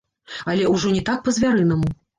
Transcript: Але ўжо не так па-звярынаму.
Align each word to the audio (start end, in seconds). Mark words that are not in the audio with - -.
Але 0.53 0.71
ўжо 0.75 0.95
не 0.97 1.03
так 1.13 1.23
па-звярынаму. 1.29 1.99